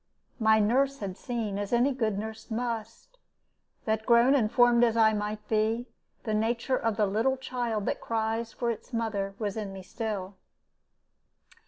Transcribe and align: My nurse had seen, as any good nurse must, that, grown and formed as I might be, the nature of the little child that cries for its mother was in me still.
My 0.39 0.59
nurse 0.59 0.97
had 0.97 1.15
seen, 1.15 1.59
as 1.59 1.71
any 1.71 1.93
good 1.93 2.17
nurse 2.17 2.49
must, 2.49 3.19
that, 3.85 4.03
grown 4.03 4.33
and 4.33 4.51
formed 4.51 4.83
as 4.83 4.97
I 4.97 5.13
might 5.13 5.47
be, 5.47 5.85
the 6.23 6.33
nature 6.33 6.75
of 6.75 6.97
the 6.97 7.05
little 7.05 7.37
child 7.37 7.85
that 7.85 8.01
cries 8.01 8.51
for 8.51 8.71
its 8.71 8.93
mother 8.93 9.35
was 9.37 9.55
in 9.55 9.71
me 9.71 9.83
still. 9.83 10.37